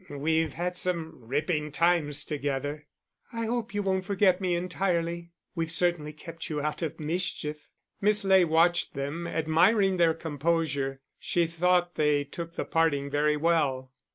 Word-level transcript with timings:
"We've 0.09 0.53
had 0.53 0.79
some 0.79 1.13
ripping 1.27 1.71
times 1.73 2.23
together." 2.23 2.87
"I 3.31 3.45
hope 3.45 3.71
you 3.75 3.83
won't 3.83 4.03
forget 4.03 4.41
me 4.41 4.55
entirely. 4.55 5.33
We've 5.53 5.71
certainly 5.71 6.11
kept 6.11 6.49
you 6.49 6.59
out 6.59 6.81
of 6.81 6.99
mischief." 6.99 7.69
Miss 8.01 8.25
Ley 8.25 8.43
watched 8.43 8.95
them, 8.95 9.27
admiring 9.27 9.97
their 9.97 10.15
composure. 10.15 11.01
She 11.19 11.45
thought 11.45 11.93
they 11.97 12.23
took 12.23 12.55
the 12.55 12.65
parting 12.65 13.11
very 13.11 13.37
well. 13.37 13.91